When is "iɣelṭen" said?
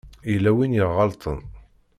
0.85-1.39